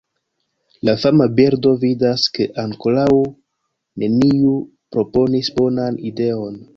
[0.87, 3.19] La fama birdo vidas ke ankoraŭ
[4.05, 4.55] neniu
[4.97, 6.57] proponis bonan ideon.